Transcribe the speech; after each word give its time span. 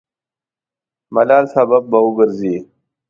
د 0.03 0.03
ملال 1.13 1.45
سبب 1.55 1.83
به 1.91 1.99
وګرځي. 2.05 2.55